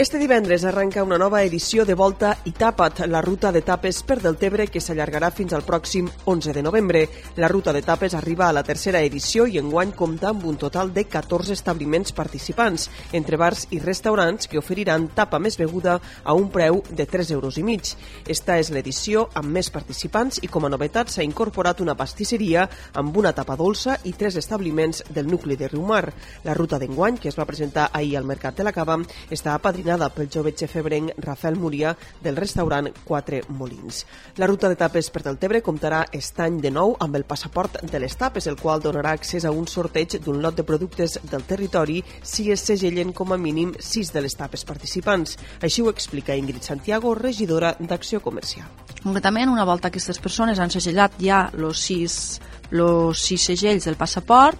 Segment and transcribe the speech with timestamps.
[0.00, 4.14] Este divendres arranca una nova edició de Volta i Tapa't, la ruta de tapes per
[4.22, 7.02] Deltebre que s'allargarà fins al pròxim 11 de novembre.
[7.36, 10.94] La ruta de tapes arriba a la tercera edició i enguany compta amb un total
[10.94, 16.48] de 14 establiments participants, entre bars i restaurants que oferiran tapa més beguda a un
[16.48, 17.92] preu de 3 euros i mig.
[18.24, 23.20] Esta és l'edició amb més participants i com a novetat s'ha incorporat una pastisseria amb
[23.20, 26.06] una tapa dolça i tres establiments del nucli de Riumar.
[26.48, 28.96] La ruta d'enguany, que es va presentar ahir al Mercat de la Cava,
[29.28, 34.06] està apadrinada patrocinada pel jove xefebrenc Rafael Múria del restaurant Quatre Molins.
[34.36, 38.14] La ruta de tapes per Deltebre comptarà estany de nou amb el passaport de les
[38.16, 42.50] tapes, el qual donarà accés a un sorteig d'un lot de productes del territori si
[42.52, 45.36] es segellen com a mínim sis de les tapes participants.
[45.60, 48.68] Així ho explica Ingrid Santiago, regidora d'Acció Comercial.
[49.02, 53.96] Concretament, una volta que aquestes persones han segellat ja els sis, los sis segells del
[53.96, 54.58] passaport,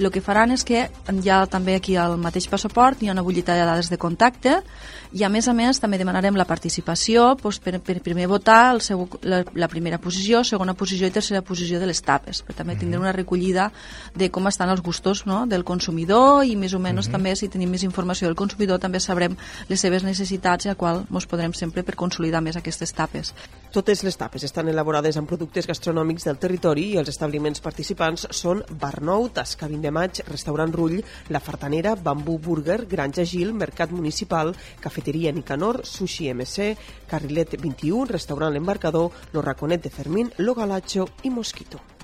[0.00, 3.24] el que faran és que hi ha també aquí al mateix passaport hi ha una
[3.26, 4.60] butlleta de dades de contacte
[5.12, 8.80] i a més a més també demanarem la participació doncs, per, per primer votar el
[8.84, 12.76] seu, la, la primera posició, segona posició i tercera posició de les tapes, per també
[12.78, 13.70] tindre una recollida
[14.14, 15.42] de com estan els gustos no?
[15.50, 17.12] del consumidor i més o menys uh -huh.
[17.12, 19.36] també si tenim més informació del consumidor també sabrem
[19.68, 23.34] les seves necessitats i al qual ens podrem sempre per consolidar més aquestes tapes.
[23.72, 28.62] Totes les tapes estan elaborades amb productes gastronòmics del territori i els establiments participants són
[28.80, 34.54] Bar Nou, Tascavin de Maig, Restaurant Rull, La Fartanera, Bambú Burger, Granja Gil, Mercat Municipal,
[34.80, 36.76] Cafeteria Nicanor, Sushi MC,
[37.10, 41.99] Carrilet 21, Restaurant L'Embarcador, Lo Raconet de Fermín, Lo Galacho i Mosquito.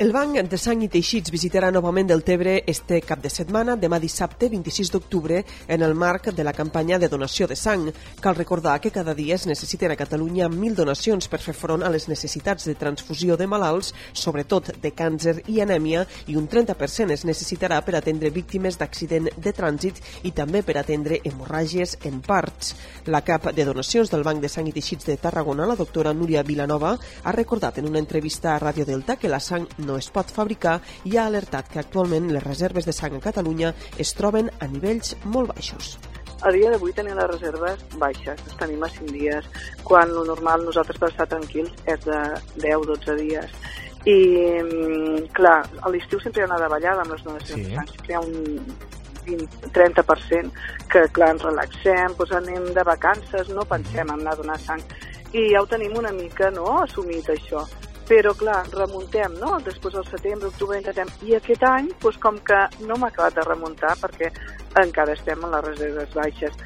[0.00, 3.98] El Banc de Sang i Teixits visitarà novament del Tebre este cap de setmana, demà
[4.00, 7.90] dissabte 26 d'octubre, en el marc de la campanya de donació de sang.
[8.18, 11.90] Cal recordar que cada dia es necessiten a Catalunya 1.000 donacions per fer front a
[11.92, 17.26] les necessitats de transfusió de malalts, sobretot de càncer i anèmia, i un 30% es
[17.28, 22.72] necessitarà per atendre víctimes d'accident de trànsit i també per atendre hemorràgies en parts.
[23.04, 26.40] La cap de donacions del Banc de Sang i Teixits de Tarragona, la doctora Núria
[26.40, 30.30] Vilanova, ha recordat en una entrevista a Ràdio Delta que la sang no es pot
[30.30, 34.68] fabricar i ha alertat que actualment les reserves de sang a Catalunya es troben a
[34.70, 35.96] nivells molt baixos.
[36.40, 39.48] A dia d'avui tenim les reserves baixes, les tenim a 5 dies,
[39.84, 42.20] quan lo normal nosaltres per estar tranquils és de
[42.62, 43.52] 10-12 dies.
[44.08, 44.16] I,
[44.64, 47.74] mm, clar, a l'estiu sempre hi ha una davallada amb les donacions sí.
[47.74, 48.72] de sempre hi ha un
[49.26, 50.50] 20, 30%,
[50.88, 54.80] que clar, ens relaxem, doncs anem de vacances, no pensem en anar a donar sang.
[55.36, 57.66] I ja ho tenim una mica no, assumit, això
[58.10, 59.54] però clar, remuntem, no?
[59.62, 61.06] Després del setembre, octubre, intentem.
[61.22, 64.32] I aquest any, doncs, com que no m'ha acabat de remuntar perquè
[64.82, 66.62] encara estem en les reserves baixes.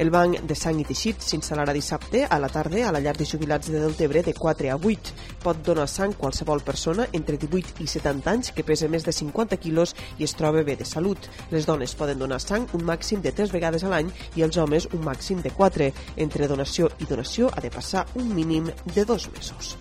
[0.00, 3.26] El Banc de Sang i Teixit s'instal·larà dissabte a la tarda a la llar de
[3.28, 5.14] jubilats de Deltebre de 4 a 8.
[5.42, 9.58] Pot donar sang qualsevol persona entre 18 i 70 anys que pesa més de 50
[9.60, 11.28] quilos i es troba bé de salut.
[11.50, 14.88] Les dones poden donar sang un màxim de 3 vegades a l'any i els homes
[14.92, 15.90] un màxim de 4.
[16.16, 19.76] Entre donació i donació ha de passar un mínim de dos mesos.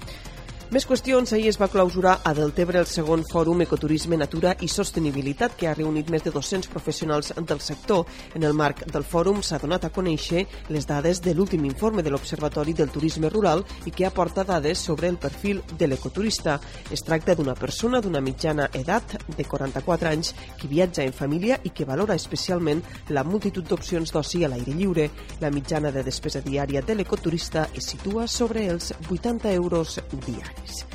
[0.70, 1.32] Més qüestions.
[1.34, 5.72] Ahir es va clausurar a Deltebre el segon fòrum Ecoturisme, Natura i Sostenibilitat que ha
[5.74, 8.04] reunit més de 200 professionals del sector.
[8.38, 12.14] En el marc del fòrum s'ha donat a conèixer les dades de l'últim informe de
[12.14, 16.60] l'Observatori del Turisme Rural i que aporta dades sobre el perfil de l'ecoturista.
[16.94, 21.74] Es tracta d'una persona d'una mitjana edat de 44 anys que viatja en família i
[21.74, 25.10] que valora especialment la multitud d'opcions d'oci a l'aire lliure.
[25.42, 30.86] La mitjana de despesa diària de l'ecoturista es situa sobre els 80 euros diaris diaris.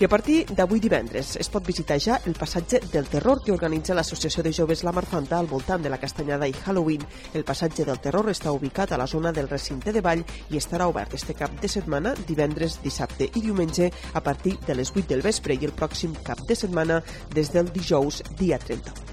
[0.00, 3.94] I a partir d'avui divendres es pot visitar ja el passatge del terror que organitza
[3.94, 7.06] l'Associació de Joves La Marfanta al voltant de la Castanyada i Halloween.
[7.32, 10.90] El passatge del terror està ubicat a la zona del recinte de Vall i estarà
[10.90, 15.22] obert este cap de setmana, divendres, dissabte i diumenge a partir de les 8 del
[15.22, 17.00] vespre i el pròxim cap de setmana
[17.32, 19.03] des del dijous dia 31.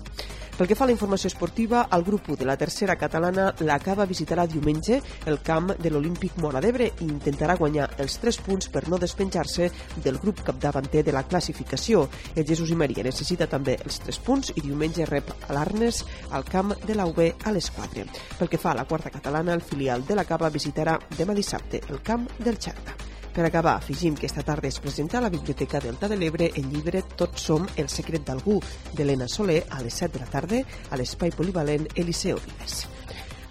[0.62, 4.06] Pel que fa a la informació esportiva, el grup 1 de la tercera catalana l'acaba
[4.06, 8.86] visitarà diumenge el camp de l'Olímpic Mora d'Ebre i intentarà guanyar els 3 punts per
[8.86, 9.72] no despenjar-se
[10.06, 12.06] del grup capdavanter de la classificació.
[12.36, 16.46] El Jesús i Maria necessita també els 3 punts i diumenge rep a l'Arnes al
[16.46, 18.06] camp de la UB a les 4.
[18.38, 21.82] Pel que fa a la quarta catalana, el filial de la Cava visitarà demà dissabte
[21.90, 23.01] el camp del Xerta.
[23.32, 26.70] Per acabar, afegim que esta tarda es presenta a la Biblioteca Delta de l'Ebre el
[26.70, 28.60] llibre Tots som el secret d'algú,
[28.92, 30.60] d'Helena Soler, a les 7 de la tarda,
[30.92, 32.88] a l'espai polivalent Eliseo Vives.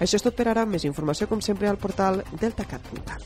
[0.00, 0.66] Això és tot per ara.
[0.68, 3.24] Més informació, com sempre, al portal deltacat.cat.